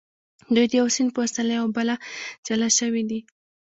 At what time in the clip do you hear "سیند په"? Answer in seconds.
0.95-1.19